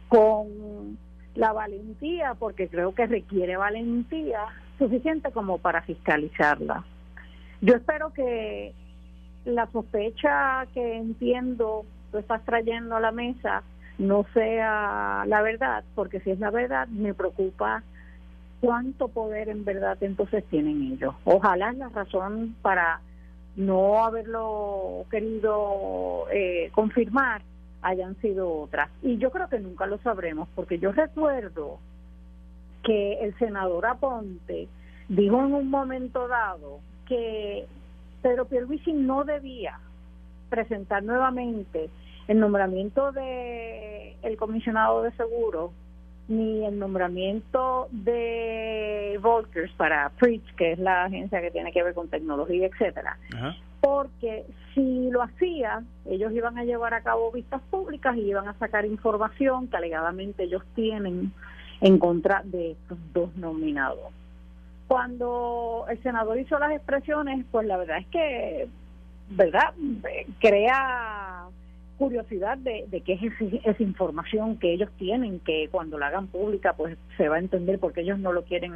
[0.09, 0.97] con
[1.35, 4.41] la valentía, porque creo que requiere valentía
[4.77, 6.83] suficiente como para fiscalizarla.
[7.61, 8.73] Yo espero que
[9.45, 13.63] la sospecha que entiendo tú estás trayendo a la mesa
[13.97, 17.83] no sea la verdad, porque si es la verdad, me preocupa
[18.61, 21.15] cuánto poder en verdad entonces tienen ellos.
[21.25, 23.01] Ojalá la razón para
[23.55, 27.41] no haberlo querido eh, confirmar
[27.81, 28.89] hayan sido otras.
[29.01, 31.79] Y yo creo que nunca lo sabremos, porque yo recuerdo
[32.83, 34.67] que el senador Aponte
[35.09, 37.65] dijo en un momento dado que
[38.21, 39.79] Pedro Pierluisi no debía
[40.49, 41.89] presentar nuevamente
[42.27, 45.71] el nombramiento de el comisionado de seguros
[46.31, 51.93] ni el nombramiento de Volkers para Preach, que es la agencia que tiene que ver
[51.93, 53.17] con tecnología, etcétera.
[53.81, 58.53] Porque si lo hacía, ellos iban a llevar a cabo vistas públicas y iban a
[58.53, 61.33] sacar información que alegadamente ellos tienen
[61.81, 64.13] en contra de estos dos nominados.
[64.87, 68.69] Cuando el senador hizo las expresiones, pues la verdad es que,
[69.31, 69.73] ¿verdad?
[70.39, 71.45] Crea
[72.01, 76.73] curiosidad de, de qué es esa información que ellos tienen, que cuando la hagan pública
[76.73, 78.73] pues se va a entender porque ellos no lo quieren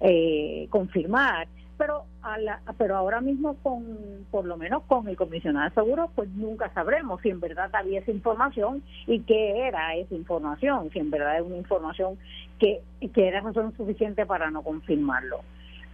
[0.00, 1.48] eh, confirmar.
[1.78, 3.86] Pero, a la, pero ahora mismo, con
[4.30, 8.00] por lo menos con el comisionado de seguros, pues nunca sabremos si en verdad había
[8.00, 12.18] esa información y qué era esa información, si en verdad es una información
[12.58, 12.82] que,
[13.14, 15.40] que era razón suficiente para no confirmarlo.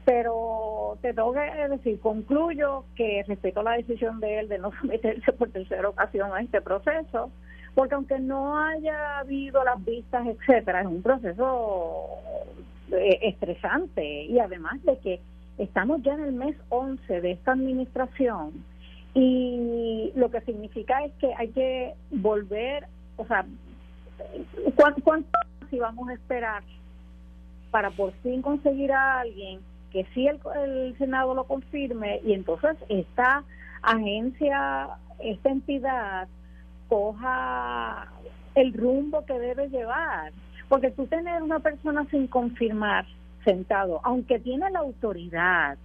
[0.04, 5.32] Pero te tengo que decir, concluyo que respeto la decisión de él de no someterse
[5.32, 7.30] por tercera ocasión a este proceso,
[7.74, 12.06] porque aunque no haya habido las vistas, etcétera, es un proceso
[12.92, 14.24] eh, estresante.
[14.24, 15.20] Y además de que
[15.58, 18.64] estamos ya en el mes 11 de esta administración
[19.14, 22.86] y lo que significa es que hay que volver,
[23.16, 23.46] o sea,
[24.74, 25.30] ¿cuánto, cuánto
[25.70, 26.62] si vamos a esperar
[27.70, 29.60] para por fin conseguir a alguien
[29.94, 33.44] que sí el, el Senado lo confirme y entonces esta
[33.80, 34.88] agencia,
[35.20, 36.26] esta entidad
[36.88, 38.08] coja
[38.56, 40.32] el rumbo que debe llevar.
[40.68, 43.06] Porque tú tener una persona sin confirmar
[43.44, 45.78] sentado, aunque tiene la autoridad,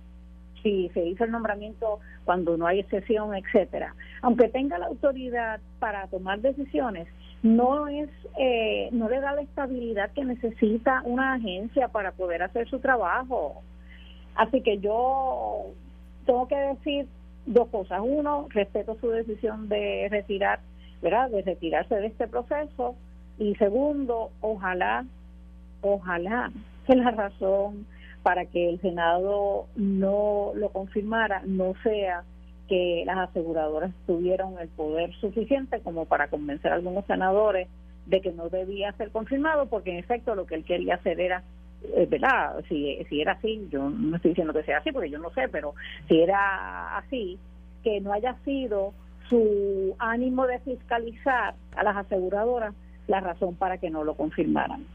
[0.63, 3.93] si se hizo el nombramiento cuando no hay excepción, etcétera,
[4.24, 7.08] aunque tenga la autoridad para tomar decisiones,
[7.43, 12.67] no es eh, no le da la estabilidad que necesita una agencia para poder hacer
[12.69, 13.62] su trabajo.
[14.35, 15.65] Así que yo
[16.25, 17.07] tengo que decir
[17.45, 18.01] dos cosas.
[18.03, 20.59] Uno, respeto su decisión de retirar,
[21.01, 21.29] ¿verdad?
[21.29, 22.95] De retirarse de este proceso.
[23.37, 25.05] Y segundo, ojalá,
[25.81, 26.51] ojalá
[26.85, 27.85] que la razón
[28.23, 32.23] para que el Senado no lo confirmara no sea
[32.67, 37.67] que las aseguradoras tuvieron el poder suficiente como para convencer a algunos senadores
[38.05, 41.43] de que no debía ser confirmado, porque en efecto lo que él quería hacer era
[41.95, 42.63] eh, ¿verdad?
[42.67, 45.47] Si, si era así, yo no estoy diciendo que sea así porque yo no sé,
[45.49, 45.73] pero
[46.07, 47.37] si era así,
[47.83, 48.93] que no haya sido
[49.29, 52.73] su ánimo de fiscalizar a las aseguradoras
[53.07, 54.85] la razón para que no lo confirmaran.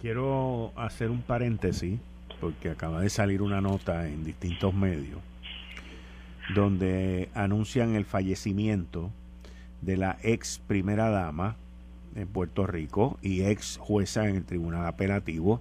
[0.00, 1.98] Quiero hacer un paréntesis
[2.40, 5.20] porque acaba de salir una nota en distintos medios
[6.54, 9.10] donde anuncian el fallecimiento
[9.82, 11.56] de la ex primera dama
[12.14, 15.60] en Puerto Rico y ex jueza en el Tribunal Apelativo,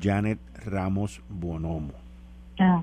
[0.00, 1.92] Janet Ramos Bonomo.
[2.58, 2.82] Ah,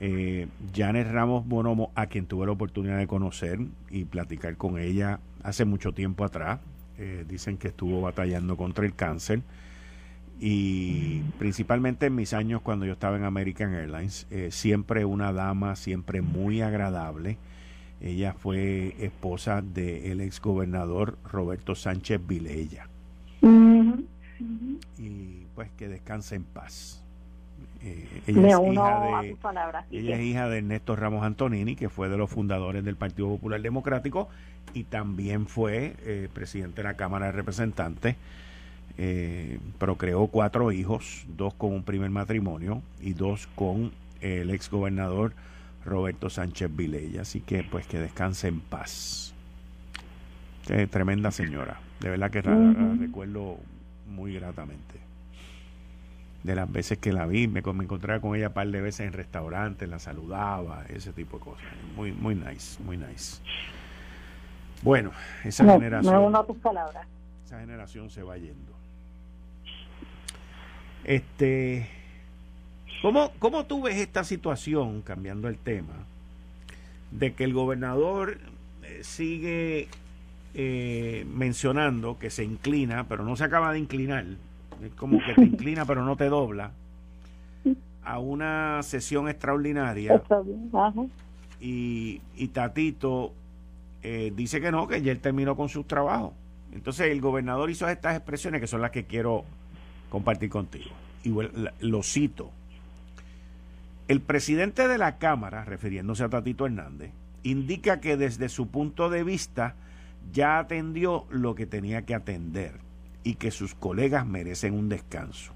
[0.00, 3.60] eh, Janet Ramos Bonomo, a quien tuve la oportunidad de conocer
[3.90, 6.60] y platicar con ella hace mucho tiempo atrás,
[6.98, 9.42] eh, dicen que estuvo batallando contra el cáncer
[10.38, 15.76] y principalmente en mis años cuando yo estaba en American Airlines, eh, siempre una dama,
[15.76, 17.38] siempre muy agradable.
[18.00, 22.88] Ella fue esposa del ex gobernador Roberto Sánchez Vilella.
[24.98, 27.02] Y pues que descanse en paz.
[27.82, 29.36] Eh, ella, es hija de,
[29.90, 33.60] ella es hija de Ernesto Ramos Antonini, que fue de los fundadores del Partido Popular
[33.60, 34.28] Democrático
[34.74, 38.16] y también fue eh, presidente de la Cámara de Representantes
[38.98, 45.34] eh, procreó cuatro hijos, dos con un primer matrimonio y dos con el ex gobernador
[45.84, 47.22] Roberto Sánchez Vilella.
[47.22, 49.34] Así que pues que descanse en paz.
[50.90, 53.58] tremenda señora, de verdad que la, recuerdo
[54.06, 55.00] muy gratamente.
[56.42, 59.06] De las veces que la vi, me, me encontraba con ella un par de veces
[59.06, 61.66] en restaurantes, la saludaba, ese tipo de cosas.
[61.96, 63.42] Muy, muy nice, muy nice.
[64.82, 65.10] Bueno,
[65.44, 66.32] esa generación.
[67.44, 68.72] Esa generación se va yendo.
[71.04, 71.88] Este,
[73.02, 75.94] ¿cómo, ¿Cómo tú ves esta situación, cambiando el tema,
[77.10, 78.38] de que el gobernador
[78.82, 79.88] eh, sigue
[80.58, 84.24] eh, mencionando que se inclina, pero no se acaba de inclinar,
[84.82, 86.70] es como que te inclina pero no te dobla,
[88.02, 90.22] a una sesión extraordinaria
[91.60, 93.34] y, y Tatito
[94.02, 96.32] eh, dice que no, que ya él terminó con su trabajo.
[96.72, 99.44] Entonces el gobernador hizo estas expresiones que son las que quiero
[100.08, 100.90] compartir contigo.
[101.22, 101.34] Y
[101.80, 102.50] lo cito.
[104.08, 107.10] El presidente de la Cámara, refiriéndose a Tatito Hernández,
[107.42, 109.74] indica que desde su punto de vista
[110.32, 112.80] ya atendió lo que tenía que atender
[113.22, 115.52] y que sus colegas merecen un descanso.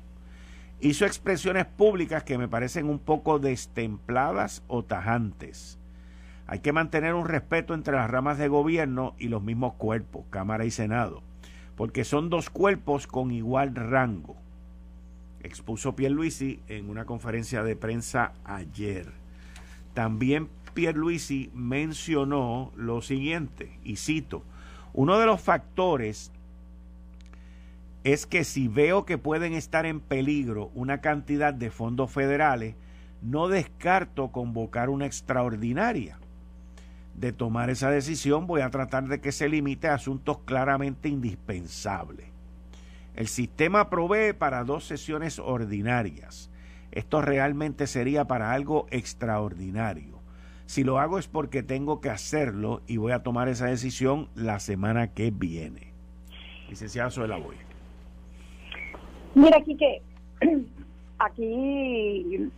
[0.81, 5.79] Hizo expresiones públicas que me parecen un poco destempladas o tajantes.
[6.47, 10.65] Hay que mantener un respeto entre las ramas de gobierno y los mismos cuerpos, Cámara
[10.65, 11.23] y Senado
[11.81, 14.37] porque son dos cuerpos con igual rango,
[15.43, 19.11] expuso Pierluisi en una conferencia de prensa ayer.
[19.95, 24.45] También Pierluisi mencionó lo siguiente, y cito,
[24.93, 26.33] uno de los factores
[28.03, 32.75] es que si veo que pueden estar en peligro una cantidad de fondos federales,
[33.23, 36.19] no descarto convocar una extraordinaria
[37.15, 42.27] de tomar esa decisión, voy a tratar de que se limite a asuntos claramente indispensables.
[43.15, 46.49] El sistema provee para dos sesiones ordinarias.
[46.93, 50.20] Esto realmente sería para algo extraordinario.
[50.71, 54.61] Si lo hago es porque tengo que hacerlo y voy a tomar esa decisión la
[54.61, 55.89] semana que viene.
[56.69, 57.57] Licenciada Soela Boy.
[59.35, 59.77] Mira, aquí
[61.19, 62.53] aquí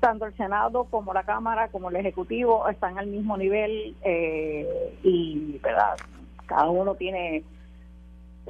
[0.00, 5.58] tanto el Senado como la Cámara como el Ejecutivo están al mismo nivel eh, y
[5.62, 5.98] verdad
[6.46, 7.44] cada uno tiene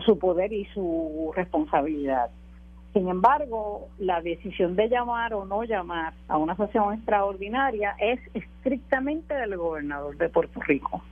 [0.07, 2.31] su poder y su responsabilidad.
[2.93, 9.35] Sin embargo, la decisión de llamar o no llamar a una sesión extraordinaria es estrictamente
[9.35, 11.03] del gobernador de Puerto Rico.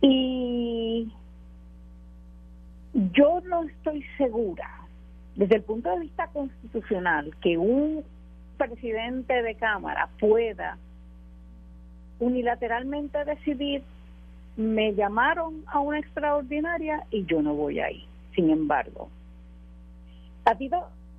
[0.00, 1.12] Y
[2.92, 4.68] yo no estoy segura,
[5.36, 8.04] desde el punto de vista constitucional, que un
[8.56, 10.76] presidente de Cámara pueda
[12.18, 13.84] unilateralmente decidir,
[14.56, 18.04] me llamaron a una extraordinaria y yo no voy ahí.
[18.34, 19.08] Sin embargo,
[20.48, 20.70] a ti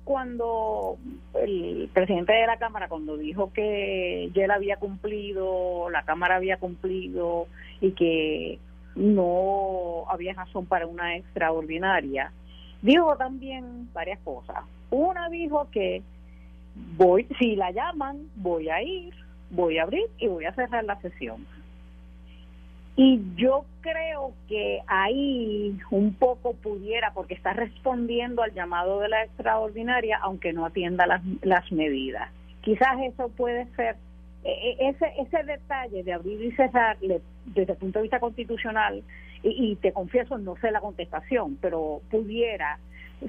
[0.02, 0.98] cuando
[1.34, 6.56] el presidente de la Cámara, cuando dijo que ya él había cumplido, la Cámara había
[6.56, 7.46] cumplido
[7.80, 8.58] y que
[8.96, 12.32] no había razón para una extraordinaria,
[12.82, 14.64] dijo también varias cosas.
[14.90, 16.02] Una dijo que
[16.96, 19.14] voy, si la llaman, voy a ir,
[19.50, 21.46] voy a abrir y voy a cerrar la sesión.
[22.96, 29.24] Y yo creo que ahí un poco pudiera, porque está respondiendo al llamado de la
[29.24, 32.30] extraordinaria, aunque no atienda las, las medidas.
[32.62, 33.96] Quizás eso puede ser,
[34.44, 39.02] e, e, ese, ese detalle de abrir y cerrar, desde el punto de vista constitucional,
[39.42, 42.78] y, te confieso, no sé la contestación, pero pudiera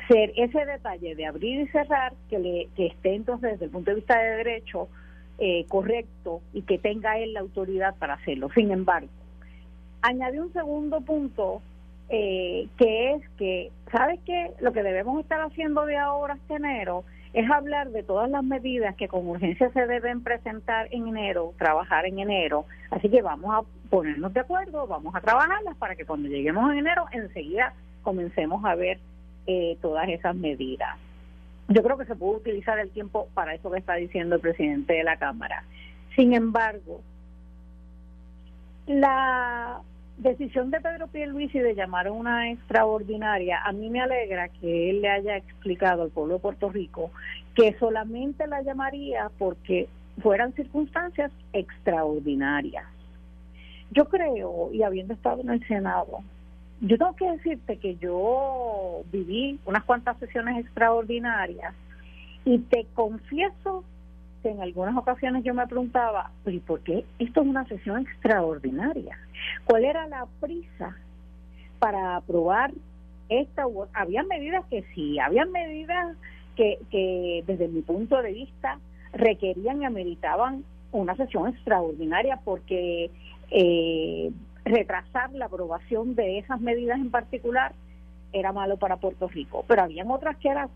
[0.10, 3.91] ser ese detalle de abrir y cerrar que, le, que esté entonces desde el punto
[3.91, 4.89] de vista de derecho
[5.38, 8.50] eh, correcto y que tenga él la autoridad para hacerlo.
[8.54, 9.08] Sin embargo,
[10.02, 11.62] añadí un segundo punto
[12.10, 14.52] eh, que es que, ¿sabes qué?
[14.60, 18.96] Lo que debemos estar haciendo de ahora hasta enero es hablar de todas las medidas
[18.96, 22.66] que con urgencia se deben presentar en enero, trabajar en enero.
[22.90, 26.80] Así que vamos a ponernos de acuerdo, vamos a trabajarlas para que cuando lleguemos en
[26.80, 29.00] enero enseguida comencemos a ver
[29.48, 30.98] eh, todas esas medidas.
[31.70, 34.94] Yo creo que se puede utilizar el tiempo para eso que está diciendo el presidente
[34.94, 35.64] de la Cámara.
[36.18, 37.00] Sin embargo,
[38.88, 39.80] la
[40.22, 45.02] decisión de Pedro Pierluisi de llamar a una extraordinaria, a mí me alegra que él
[45.02, 47.12] le haya explicado al pueblo de Puerto Rico
[47.56, 49.90] que solamente la llamaría porque
[50.22, 52.86] fueran circunstancias extraordinarias.
[53.92, 56.20] Yo creo, y habiendo estado en el Senado,
[56.82, 61.74] yo tengo que decirte que yo viví unas cuantas sesiones extraordinarias
[62.46, 63.84] y te confieso
[64.50, 69.18] en algunas ocasiones yo me preguntaba, ¿y por qué esto es una sesión extraordinaria?
[69.66, 70.98] ¿Cuál era la prisa
[71.80, 72.72] para aprobar
[73.30, 73.66] esta?
[73.94, 76.16] Había medidas que sí, había medidas
[76.56, 78.80] que, que desde mi punto de vista
[79.14, 83.10] requerían y ameritaban una sesión extraordinaria porque
[83.50, 84.32] eh,
[84.66, 87.74] retrasar la aprobación de esas medidas en particular
[88.34, 90.70] era malo para Puerto Rico, pero habían otras que eran,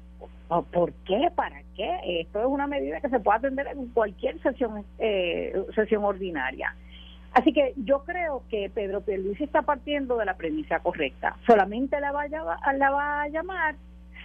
[0.50, 1.30] oh, ¿por qué?
[1.34, 2.22] ¿Para qué?
[2.22, 6.76] Esto es una medida que se puede atender en cualquier sesión, eh, sesión ordinaria.
[7.34, 11.36] Así que yo creo que Pedro Pierluisi está partiendo de la premisa correcta.
[11.46, 13.76] Solamente la va a, la va a llamar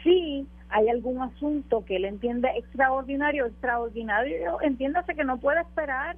[0.04, 6.16] si hay algún asunto que él entiende extraordinario, extraordinario, entiéndase que no puede esperar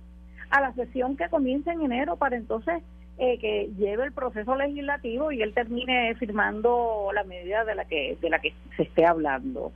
[0.51, 2.83] a la sesión que comienza en enero para entonces
[3.25, 8.19] eh, que lleve el proceso legislativo y él termine firmando la medida de la que
[8.21, 9.71] de la que se esté hablando.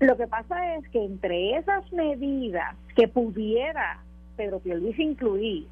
[0.00, 4.00] Lo que pasa es que entre esas medidas que pudiera
[4.36, 5.68] Pedro Pierluisi incluir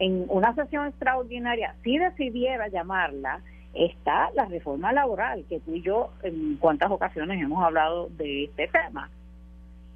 [0.00, 3.40] en una sesión extraordinaria, si decidiera llamarla,
[3.72, 8.68] está la reforma laboral, que tú y yo en cuántas ocasiones hemos hablado de este
[8.68, 9.08] tema.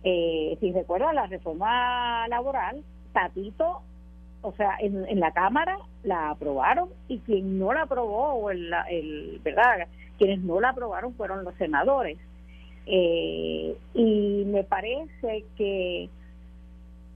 [0.03, 3.83] Eh, si recuerda la reforma laboral, Tatito
[4.42, 9.87] o sea, en, la Cámara la aprobaron y quien no la aprobó, el, el, ¿verdad?
[10.18, 12.18] Quienes no la aprobaron fueron los senadores.
[12.87, 16.09] Eh, y me parece que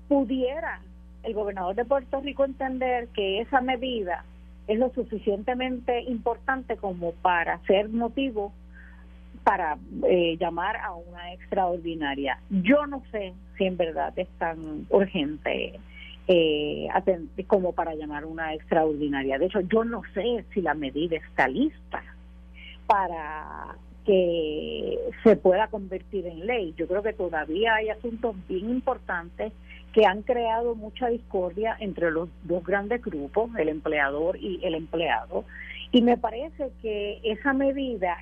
[0.09, 0.81] pudiera
[1.25, 4.25] el gobernador de Puerto Rico entender que esa medida
[4.69, 8.53] es lo suficientemente importante como para ser motivo
[9.43, 12.39] para eh, llamar a una extraordinaria.
[12.51, 15.79] Yo no sé si en verdad es tan urgente
[16.29, 16.89] eh,
[17.47, 19.39] como para llamar una extraordinaria.
[19.39, 22.03] De hecho, yo no sé si la medida está lista
[22.87, 26.75] para que se pueda convertir en ley.
[26.77, 29.53] Yo creo que todavía hay asuntos bien importantes
[29.93, 35.45] que han creado mucha discordia entre los dos grandes grupos, el empleador y el empleado.
[35.91, 38.19] Y me parece que esa medida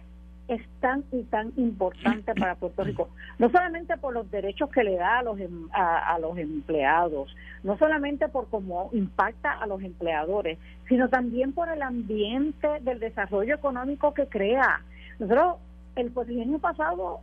[0.48, 4.96] es tan y tan importante para Puerto Rico, no solamente por los derechos que le
[4.96, 10.58] da a los, em, a, los empleados, no solamente por cómo impacta a los empleadores,
[10.88, 14.82] sino también por el ambiente del desarrollo económico que crea.
[15.18, 15.56] Nosotros
[15.96, 17.20] el año pasado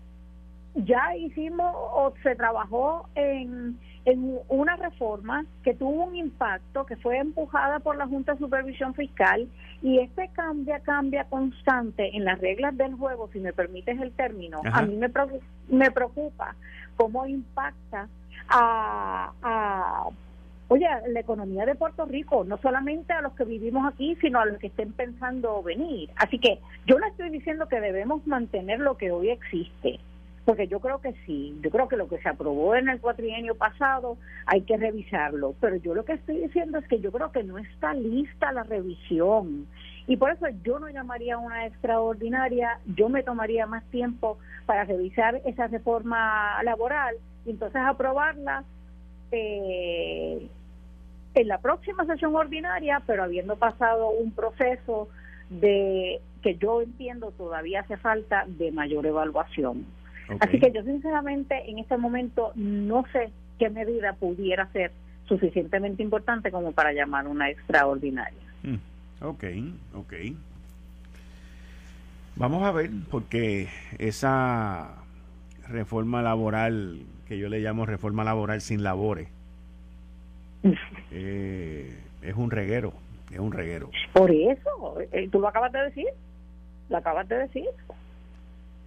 [0.76, 7.18] ya hicimos o se trabajó en en una reforma que tuvo un impacto, que fue
[7.18, 9.48] empujada por la Junta de Supervisión Fiscal,
[9.82, 14.62] y este cambia, cambia constante en las reglas del juego, si me permites el término,
[14.72, 15.10] a mí me,
[15.70, 16.56] me preocupa
[16.96, 18.08] cómo impacta
[18.50, 20.10] a,
[20.68, 24.46] oye, la economía de Puerto Rico, no solamente a los que vivimos aquí, sino a
[24.46, 26.10] los que estén pensando venir.
[26.16, 30.00] Así que yo no estoy diciendo que debemos mantener lo que hoy existe,
[30.46, 33.56] porque yo creo que sí, yo creo que lo que se aprobó en el cuatrienio
[33.56, 37.44] pasado hay que revisarlo, pero yo lo que estoy diciendo es que yo creo que
[37.44, 39.68] no está lista la revisión
[40.08, 45.42] y por eso yo no llamaría una extraordinaria, yo me tomaría más tiempo para revisar
[45.46, 47.16] esa reforma laboral
[47.46, 48.64] y entonces aprobarla
[49.32, 50.48] eh,
[51.34, 55.08] en la próxima sesión ordinaria, pero habiendo pasado un proceso
[55.50, 59.86] de que yo entiendo todavía hace falta de mayor evaluación.
[60.40, 64.92] Así que yo sinceramente en este momento no sé qué medida pudiera ser
[65.26, 68.42] suficientemente importante como para llamar una extraordinaria.
[68.64, 68.76] Mm.
[69.24, 69.44] Ok,
[69.96, 70.14] ok.
[72.36, 73.68] Vamos a ver, porque
[74.00, 74.96] esa
[75.68, 79.30] reforma laboral, que yo le llamo reforma laboral sin labores,
[81.12, 82.94] eh, es un reguero,
[83.32, 83.90] es un reguero.
[84.14, 86.08] Por eso, eh, tú lo acabas de decir,
[86.90, 87.68] lo acabas de decir.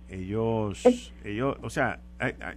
[0.08, 2.00] Ellos, ellos, o sea,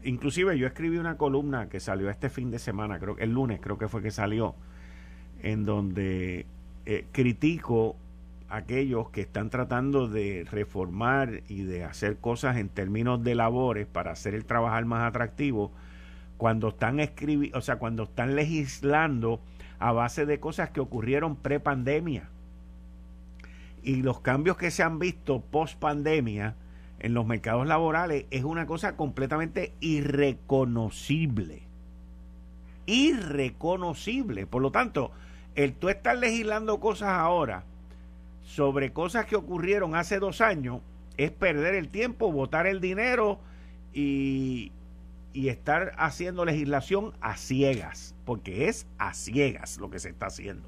[0.03, 3.59] inclusive yo escribí una columna que salió este fin de semana, creo que el lunes
[3.61, 4.55] creo que fue que salió,
[5.41, 6.45] en donde
[6.85, 7.95] eh, critico
[8.49, 13.87] a aquellos que están tratando de reformar y de hacer cosas en términos de labores
[13.87, 15.71] para hacer el trabajar más atractivo
[16.37, 19.41] cuando están escribiendo, o sea, cuando están legislando
[19.79, 22.29] a base de cosas que ocurrieron pre-pandemia.
[23.83, 26.55] Y los cambios que se han visto post pandemia
[26.99, 31.63] en los mercados laborales es una cosa completamente irreconocible.
[32.85, 34.45] Irreconocible.
[34.47, 35.11] Por lo tanto,
[35.55, 37.63] el tú estar legislando cosas ahora
[38.43, 40.81] sobre cosas que ocurrieron hace dos años
[41.17, 43.39] es perder el tiempo, botar el dinero
[43.93, 44.71] y,
[45.33, 50.67] y estar haciendo legislación a ciegas, porque es a ciegas lo que se está haciendo.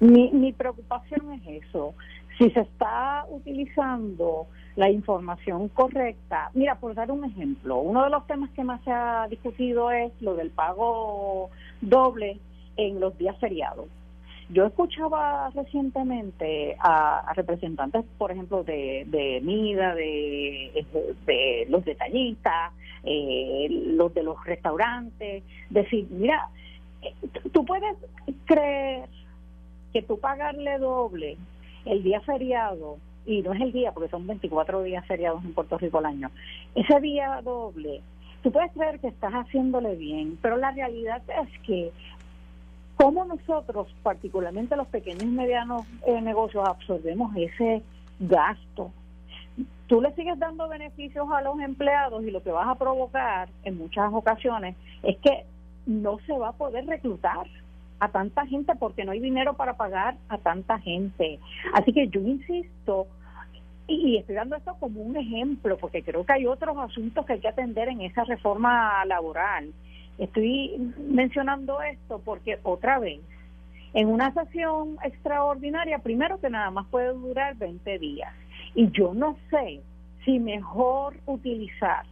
[0.00, 1.94] Mi, mi preocupación es eso.
[2.38, 8.24] Si se está utilizando la información correcta, mira, por dar un ejemplo, uno de los
[8.28, 12.38] temas que más se ha discutido es lo del pago doble
[12.76, 13.86] en los días feriados.
[14.50, 22.72] Yo escuchaba recientemente a, representantes, por ejemplo, de, de MIDA, de, los detallistas,
[23.02, 26.48] eh, los de los restaurantes, decir, mira,
[27.02, 27.12] eh,
[27.52, 27.96] tú puedes
[28.44, 29.08] creer
[29.92, 31.36] que tú pagarle doble
[31.88, 35.78] el día feriado, y no es el día, porque son 24 días feriados en Puerto
[35.78, 36.30] Rico al año,
[36.74, 38.00] ese día doble,
[38.42, 41.92] tú puedes creer que estás haciéndole bien, pero la realidad es que
[42.98, 47.80] ¿Cómo nosotros, particularmente los pequeños y medianos eh, negocios, absorbemos ese
[48.18, 48.90] gasto?
[49.86, 53.78] Tú le sigues dando beneficios a los empleados y lo que vas a provocar en
[53.78, 54.74] muchas ocasiones
[55.04, 55.44] es que
[55.86, 57.46] no se va a poder reclutar
[58.00, 61.38] a tanta gente porque no hay dinero para pagar a tanta gente.
[61.74, 63.06] Así que yo insisto,
[63.86, 67.40] y estoy dando esto como un ejemplo, porque creo que hay otros asuntos que hay
[67.40, 69.72] que atender en esa reforma laboral.
[70.18, 73.20] Estoy mencionando esto porque otra vez,
[73.94, 78.32] en una sesión extraordinaria, primero que nada más puede durar 20 días.
[78.74, 79.80] Y yo no sé
[80.24, 82.04] si mejor utilizar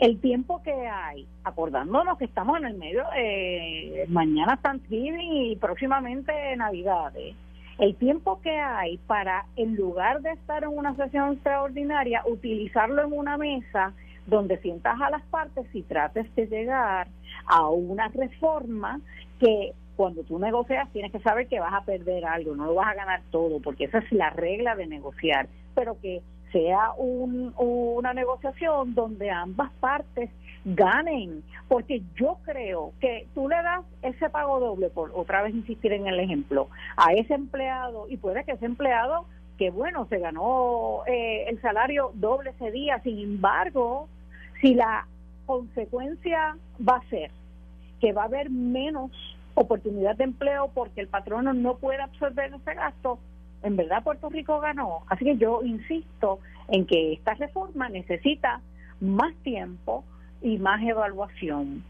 [0.00, 6.32] el tiempo que hay, acordándonos que estamos en el medio de mañana Thanksgiving y próximamente
[6.56, 7.36] Navidades,
[7.78, 13.12] el tiempo que hay para, en lugar de estar en una sesión extraordinaria, utilizarlo en
[13.12, 13.92] una mesa
[14.26, 17.08] donde sientas a las partes y trates de llegar
[17.46, 19.00] a una reforma
[19.38, 22.88] que cuando tú negocias tienes que saber que vas a perder algo, no lo vas
[22.88, 26.22] a ganar todo, porque esa es la regla de negociar, pero que
[26.52, 30.30] sea un, una negociación donde ambas partes
[30.64, 35.92] ganen, porque yo creo que tú le das ese pago doble, por otra vez insistir
[35.92, 39.26] en el ejemplo, a ese empleado y puede que ese empleado
[39.56, 44.08] que bueno, se ganó eh, el salario doble ese día, sin embargo,
[44.60, 45.06] si la
[45.44, 47.30] consecuencia va a ser
[48.00, 49.10] que va a haber menos
[49.54, 53.18] oportunidad de empleo porque el patrono no puede absorber ese gasto,
[53.62, 55.04] en verdad Puerto Rico ganó.
[55.08, 58.60] Así que yo insisto en que esta reforma necesita
[59.00, 60.04] más tiempo
[60.42, 61.84] y más evaluación.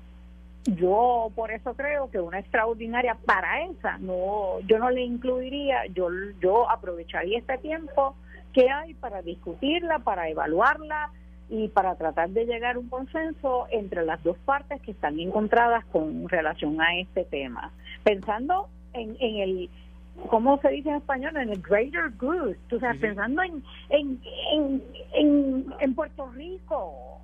[0.65, 6.09] Yo por eso creo que una extraordinaria para esa no yo no le incluiría, yo
[6.41, 8.15] yo aprovecharía este tiempo
[8.53, 11.11] que hay para discutirla, para evaluarla,
[11.51, 15.85] y para tratar de llegar a un consenso entre las dos partes que están encontradas
[15.87, 17.73] con relación a este tema.
[18.05, 19.71] Pensando en, en el,
[20.29, 21.37] ¿cómo se dice en español?
[21.37, 24.21] En el greater good, o sea, pensando en, en,
[25.15, 27.21] en, en, Puerto Rico.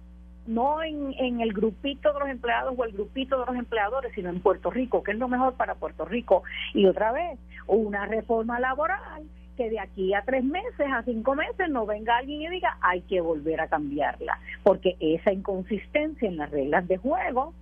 [0.47, 4.28] no en, en el grupito de los empleados o el grupito de los empleadores, sino
[4.30, 6.42] en Puerto Rico, que es lo mejor para Puerto Rico.
[6.74, 9.24] Y otra vez, una reforma laboral
[9.57, 13.01] que de aquí a tres meses, a cinco meses, no venga alguien y diga hay
[13.03, 17.55] que volver a cambiarla, porque esa inconsistencia en las reglas de juego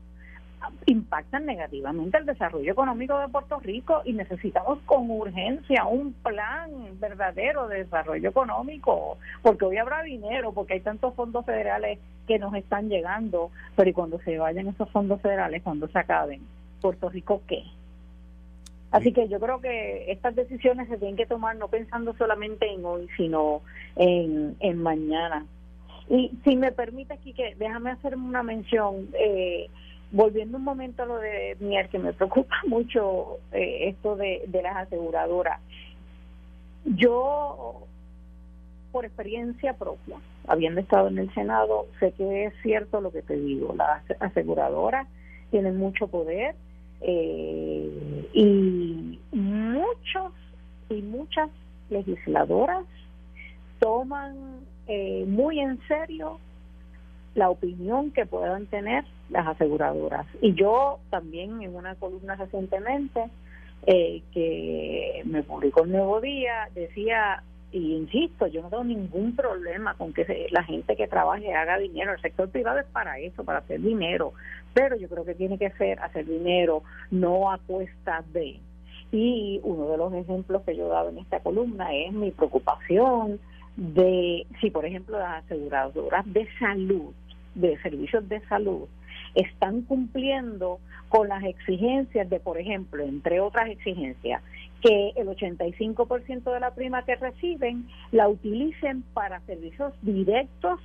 [0.86, 7.68] impactan negativamente el desarrollo económico de Puerto Rico y necesitamos con urgencia un plan verdadero
[7.68, 12.88] de desarrollo económico, porque hoy habrá dinero, porque hay tantos fondos federales que nos están
[12.88, 16.40] llegando, pero y cuando se vayan esos fondos federales, cuando se acaben,
[16.80, 17.64] Puerto Rico qué?
[18.90, 22.84] Así que yo creo que estas decisiones se tienen que tomar no pensando solamente en
[22.84, 23.62] hoy, sino
[23.96, 25.46] en, en mañana.
[26.08, 29.08] Y si me permite, aquí que déjame hacer una mención.
[29.18, 29.68] Eh,
[30.14, 34.76] volviendo un momento a lo de Mier, que me preocupa mucho eh, esto de, las
[34.76, 35.60] aseguradoras.
[36.84, 37.82] Yo,
[38.92, 43.36] por experiencia propia, habiendo estado en el Senado, sé que es cierto lo que te
[43.36, 43.74] digo.
[43.76, 45.08] Las aseguradoras
[45.50, 46.54] tienen mucho poder
[47.00, 50.32] eh, y muchos
[50.90, 51.50] y muchas
[51.90, 52.84] legisladoras
[53.80, 56.38] toman eh, muy en serio
[57.34, 60.26] la opinión que puedan tener las aseguradoras.
[60.40, 63.24] Y yo también en una columna recientemente
[63.86, 69.94] eh, que me publicó el Nuevo Día decía, y insisto, yo no tengo ningún problema
[69.94, 72.12] con que la gente que trabaje haga dinero.
[72.12, 74.32] El sector privado es para eso, para hacer dinero.
[74.72, 78.60] Pero yo creo que tiene que ser hacer dinero no a cuesta de.
[79.10, 83.40] Y uno de los ejemplos que yo he dado en esta columna es mi preocupación
[83.76, 87.12] de si, por ejemplo, las aseguradoras de salud
[87.56, 88.86] de servicios de salud
[89.34, 90.78] están cumpliendo
[91.08, 94.42] con las exigencias de, por ejemplo, entre otras exigencias,
[94.80, 100.80] que el 85% de la prima que reciben la utilicen para servicios directos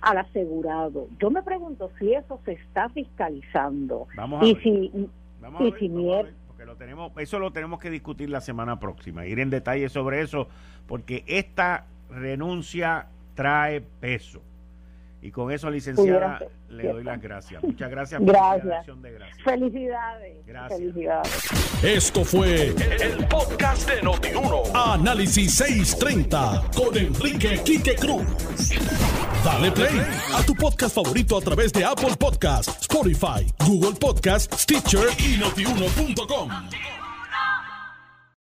[0.00, 1.08] al asegurado.
[1.18, 4.06] Yo me pregunto si eso se está fiscalizando.
[4.14, 5.88] Vamos a y si, y si
[6.46, 10.20] porque lo tenemos, eso lo tenemos que discutir la semana próxima, ir en detalle sobre
[10.20, 10.46] eso,
[10.86, 14.42] porque esta renuncia trae peso.
[15.22, 17.62] Y con eso, licenciada, le doy las gracias.
[17.62, 19.42] Muchas gracias por la acción de gracias.
[19.42, 20.46] Felicidades.
[20.46, 20.80] Gracias.
[20.80, 21.84] Felicidades.
[21.84, 24.62] Esto fue el, podcast de Notiuno.
[24.74, 28.24] Análisis 630 con Enrique Quique Cruz.
[29.44, 30.00] Dale play
[30.34, 36.50] a tu podcast favorito a través de Apple Podcasts, Spotify, Google Podcasts, Stitcher y notiuno.com.